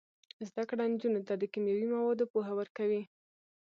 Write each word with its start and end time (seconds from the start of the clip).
زده 0.47 0.63
کړه 0.69 0.83
نجونو 0.93 1.21
ته 1.27 1.33
د 1.37 1.43
کیمیاوي 1.53 1.87
موادو 1.93 2.29
پوهه 2.31 2.53
ورکوي. 2.59 3.01